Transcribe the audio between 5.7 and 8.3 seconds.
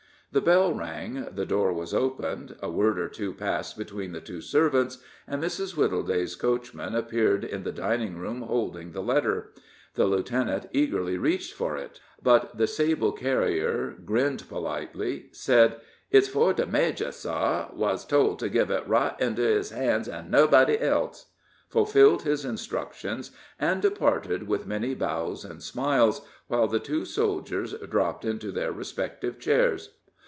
Wittleday's coachman appeared in the dining